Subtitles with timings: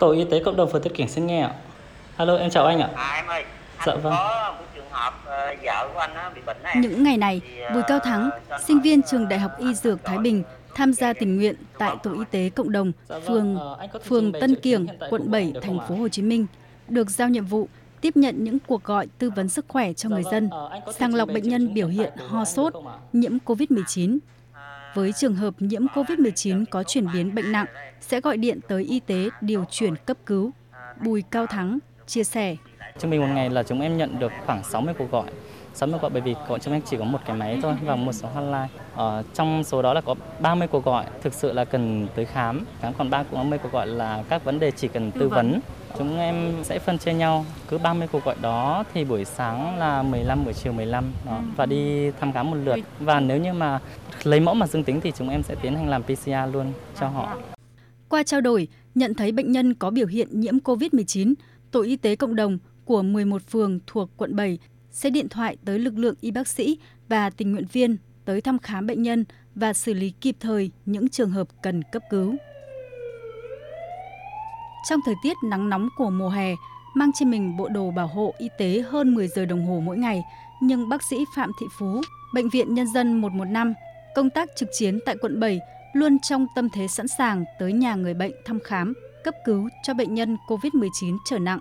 [0.00, 1.54] Tổ y tế cộng đồng phường Tuyết Kiểng xin nghe ạ.
[2.16, 2.88] Alo, em chào anh ạ.
[2.94, 3.44] À em ơi,
[3.76, 4.12] anh Dạ vâng.
[4.16, 6.80] có một trường hợp ờ, vợ của anh á, bị bệnh á em.
[6.82, 7.40] Những ngày này,
[7.74, 8.30] Bùi Cao Thắng,
[8.66, 10.42] sinh viên trường Đại học Y Dược Thái Bình,
[10.74, 14.32] tham gia tình nguyện tại tổ y tế cộng đồng Dạ vâng, phường ờ, phường
[14.40, 15.94] Tân Kiểng, quận của 7, anh được thành phố?
[15.94, 16.46] Hồ Chí Minh,
[16.88, 17.68] được giao nhiệm vụ
[18.00, 20.70] tiếp nhận những cuộc gọi tư vấn sức khỏe cho Dạ người vâng, dân, ờ,
[20.98, 22.72] sàng lọc bệnh nhân biểu hiện ho sốt,
[23.12, 24.18] nhiễm COVID-19.
[24.98, 27.66] Với trường hợp nhiễm COVID-19 có chuyển biến bệnh nặng,
[28.00, 30.50] sẽ gọi điện tới y tế điều chuyển cấp cứu.
[31.04, 32.56] Bùi Cao Thắng chia sẻ.
[32.98, 35.26] Trung bình một ngày là chúng em nhận được khoảng 60 cuộc gọi.
[35.78, 37.96] 60 cuộc gọi bởi vì bọn chúng em chỉ có một cái máy thôi và
[37.96, 38.68] một số hotline.
[38.94, 42.64] Ở trong số đó là có 30 cuộc gọi thực sự là cần tới khám,
[42.98, 45.60] còn 30 cuộc gọi là các vấn đề chỉ cần tư vấn.
[45.98, 50.02] Chúng em sẽ phân chia nhau, cứ 30 cuộc gọi đó thì buổi sáng là
[50.02, 52.76] 15, buổi chiều 15 đó, và đi thăm khám một lượt.
[53.00, 53.80] Và nếu như mà
[54.22, 57.08] lấy mẫu mà dương tính thì chúng em sẽ tiến hành làm PCR luôn cho
[57.08, 57.36] họ.
[58.08, 61.34] Qua trao đổi, nhận thấy bệnh nhân có biểu hiện nhiễm COVID-19,
[61.70, 64.58] tổ y tế cộng đồng của 11 phường thuộc quận 7
[64.90, 68.58] sẽ điện thoại tới lực lượng y bác sĩ và tình nguyện viên tới thăm
[68.58, 72.36] khám bệnh nhân và xử lý kịp thời những trường hợp cần cấp cứu.
[74.88, 76.54] Trong thời tiết nắng nóng của mùa hè,
[76.94, 79.98] mang trên mình bộ đồ bảo hộ y tế hơn 10 giờ đồng hồ mỗi
[79.98, 80.22] ngày,
[80.60, 82.00] nhưng bác sĩ Phạm Thị Phú,
[82.34, 83.74] Bệnh viện Nhân dân 115,
[84.14, 85.60] công tác trực chiến tại quận 7
[85.92, 88.94] luôn trong tâm thế sẵn sàng tới nhà người bệnh thăm khám,
[89.24, 91.58] cấp cứu cho bệnh nhân COVID-19 trở nặng.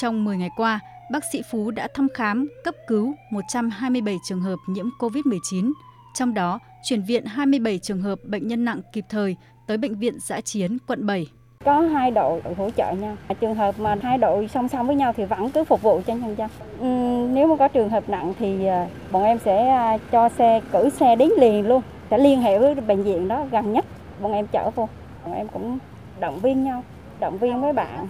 [0.00, 0.80] Trong 10 ngày qua,
[1.10, 5.72] bác sĩ Phú đã thăm khám, cấp cứu 127 trường hợp nhiễm COVID-19,
[6.14, 9.36] trong đó chuyển viện 27 trường hợp bệnh nhân nặng kịp thời
[9.66, 11.26] tới Bệnh viện Giã Chiến quận 7.
[11.64, 15.12] có hai đội hỗ trợ nhau trường hợp mà hai đội song song với nhau
[15.16, 16.50] thì vẫn cứ phục vụ cho nhân dân.
[16.78, 20.60] Ừm, nếu mà có trường hợp nặng thì à, bọn em sẽ à, cho xe
[20.72, 21.82] cử xe đến liền luôn.
[22.10, 23.84] Sẽ liên hệ với bệnh viện đó gần nhất.
[24.20, 24.88] Bọn em chở vô.
[25.24, 25.78] Bọn em cũng
[26.20, 26.82] động viên nhau
[27.20, 28.08] động viên với bạn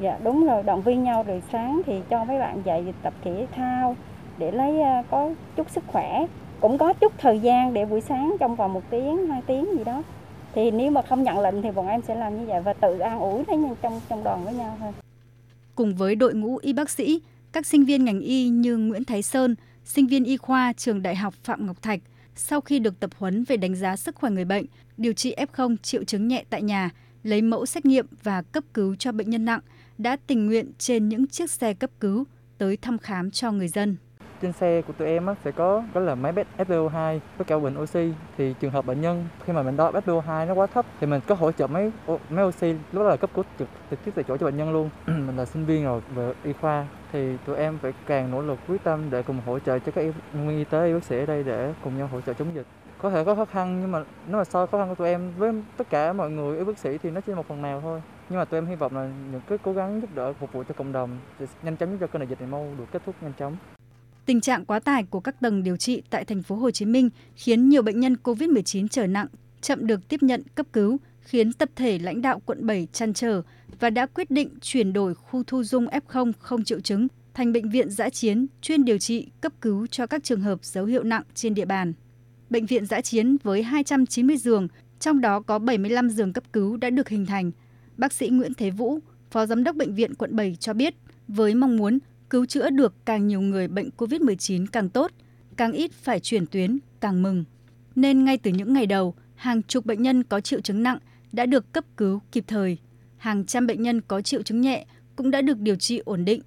[0.00, 3.46] dạ đúng rồi động viên nhau rồi sáng thì cho mấy bạn dậy tập thể
[3.52, 3.96] thao
[4.38, 6.26] để lấy à, có chút sức khỏe.
[6.60, 9.84] Cũng có chút thời gian để buổi sáng trong vòng một tiếng hai tiếng gì
[9.84, 10.02] đó.
[10.54, 12.98] Thì nếu mà không nhận lệnh thì bọn em sẽ làm như vậy và tự
[12.98, 14.92] an ủi lấy nhau trong trong đoàn với nhau thôi.
[15.74, 17.20] Cùng với đội ngũ y bác sĩ,
[17.52, 19.54] các sinh viên ngành y như Nguyễn Thái Sơn,
[19.84, 22.00] sinh viên y khoa trường Đại học Phạm Ngọc Thạch,
[22.34, 24.66] sau khi được tập huấn về đánh giá sức khỏe người bệnh,
[24.96, 26.90] điều trị F0 triệu chứng nhẹ tại nhà,
[27.22, 29.60] lấy mẫu xét nghiệm và cấp cứu cho bệnh nhân nặng,
[29.98, 32.24] đã tình nguyện trên những chiếc xe cấp cứu
[32.58, 33.96] tới thăm khám cho người dân.
[34.42, 38.12] trên xe của tụi em sẽ có có là máy FPO2 với cả bình oxy.
[38.36, 41.20] Thì trường hợp bệnh nhân khi mà mình đo FPO2 nó quá thấp thì mình
[41.26, 41.92] có hỗ trợ máy
[42.30, 44.72] máy oxy lúc đó là cấp cứu trực trực tiếp tại chỗ cho bệnh nhân
[44.72, 44.90] luôn.
[45.06, 46.86] Mình là sinh viên rồi về y khoa.
[47.12, 50.00] Thì tụi em phải càng nỗ lực quyết tâm để cùng hỗ trợ cho các
[50.00, 52.32] y, nhân viên y tế y bác sĩ ở đây để cùng nhau hỗ trợ
[52.32, 52.66] chống dịch
[53.02, 55.32] có thể có khó khăn nhưng mà nếu mà so khó khăn của tụi em
[55.38, 58.02] với tất cả mọi người y bác sĩ thì nó chỉ một phần nào thôi
[58.28, 60.62] nhưng mà tụi em hy vọng là những cái cố gắng giúp đỡ phục vụ
[60.68, 63.02] cho cộng đồng sẽ nhanh chóng giúp cho cơn đại dịch này mau được kết
[63.06, 63.56] thúc nhanh chóng
[64.26, 67.10] Tình trạng quá tải của các tầng điều trị tại thành phố Hồ Chí Minh
[67.34, 69.26] khiến nhiều bệnh nhân COVID-19 trở nặng,
[69.60, 73.42] chậm được tiếp nhận cấp cứu, khiến tập thể lãnh đạo quận 7 chăn trở
[73.80, 77.70] và đã quyết định chuyển đổi khu thu dung F0 không triệu chứng thành bệnh
[77.70, 81.22] viện giã chiến chuyên điều trị cấp cứu cho các trường hợp dấu hiệu nặng
[81.34, 81.92] trên địa bàn.
[82.52, 84.68] Bệnh viện giã chiến với 290 giường,
[85.00, 87.50] trong đó có 75 giường cấp cứu đã được hình thành.
[87.96, 88.98] Bác sĩ Nguyễn Thế Vũ,
[89.30, 90.94] Phó Giám đốc Bệnh viện quận 7 cho biết,
[91.28, 91.98] với mong muốn
[92.30, 95.10] cứu chữa được càng nhiều người bệnh COVID-19 càng tốt,
[95.56, 97.44] càng ít phải chuyển tuyến càng mừng.
[97.94, 100.98] Nên ngay từ những ngày đầu, hàng chục bệnh nhân có triệu chứng nặng
[101.32, 102.78] đã được cấp cứu kịp thời.
[103.16, 104.86] Hàng trăm bệnh nhân có triệu chứng nhẹ
[105.16, 106.42] cũng đã được điều trị ổn định.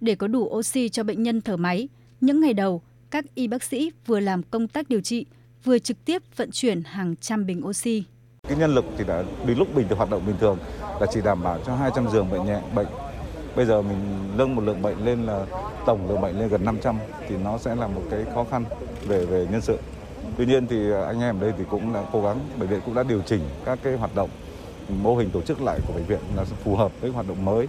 [0.00, 1.88] Để có đủ oxy cho bệnh nhân thở máy,
[2.20, 5.26] những ngày đầu, các y bác sĩ vừa làm công tác điều trị,
[5.64, 8.04] vừa trực tiếp vận chuyển hàng trăm bình oxy.
[8.48, 10.58] Cái nhân lực thì đã đến lúc bình thường hoạt động bình thường
[11.00, 12.86] là chỉ đảm bảo cho 200 giường bệnh nhẹ bệnh.
[13.56, 13.98] Bây giờ mình
[14.36, 15.46] nâng một lượng bệnh lên là
[15.86, 16.96] tổng lượng bệnh lên gần 500
[17.28, 18.64] thì nó sẽ là một cái khó khăn
[19.06, 19.78] về về nhân sự.
[20.36, 22.94] Tuy nhiên thì anh em ở đây thì cũng đã cố gắng, bệnh viện cũng
[22.94, 24.30] đã điều chỉnh các cái hoạt động
[24.88, 27.66] mô hình tổ chức lại của bệnh viện là phù hợp với hoạt động mới.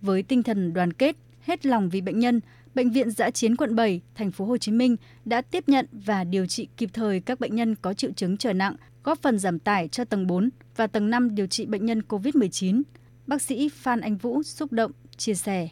[0.00, 2.40] Với tinh thần đoàn kết, hết lòng vì bệnh nhân,
[2.76, 6.24] Bệnh viện Giã chiến quận 7, thành phố Hồ Chí Minh đã tiếp nhận và
[6.24, 9.58] điều trị kịp thời các bệnh nhân có triệu chứng trở nặng, góp phần giảm
[9.58, 12.82] tải cho tầng 4 và tầng 5 điều trị bệnh nhân COVID-19.
[13.26, 15.68] Bác sĩ Phan Anh Vũ xúc động chia sẻ.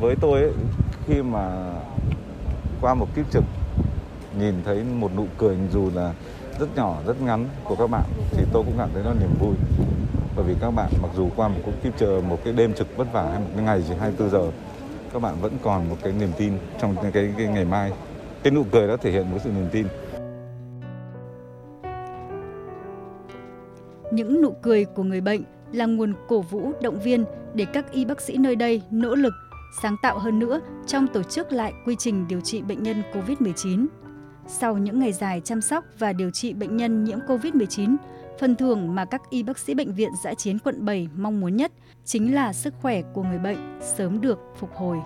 [0.00, 0.52] Với tôi ấy,
[1.06, 1.74] khi mà
[2.80, 3.44] qua một kiếp trực
[4.38, 6.14] nhìn thấy một nụ cười dù là
[6.60, 9.54] rất nhỏ, rất ngắn của các bạn thì tôi cũng cảm thấy nó niềm vui.
[10.36, 12.96] Bởi vì các bạn mặc dù qua một cuộc kiếp chờ một cái đêm trực
[12.96, 14.50] vất vả hay một cái ngày chỉ 24 giờ
[15.12, 17.92] các bạn vẫn còn một cái niềm tin trong cái, cái, ngày mai.
[18.42, 19.86] Cái nụ cười đó thể hiện một sự niềm tin.
[24.12, 25.42] Những nụ cười của người bệnh
[25.72, 27.24] là nguồn cổ vũ động viên
[27.54, 29.32] để các y bác sĩ nơi đây nỗ lực,
[29.82, 33.86] sáng tạo hơn nữa trong tổ chức lại quy trình điều trị bệnh nhân COVID-19.
[34.46, 37.96] Sau những ngày dài chăm sóc và điều trị bệnh nhân nhiễm COVID-19,
[38.38, 41.56] phần thưởng mà các y bác sĩ bệnh viện giã chiến quận 7 mong muốn
[41.56, 41.72] nhất
[42.04, 44.98] chính là sức khỏe của người bệnh sớm được phục hồi.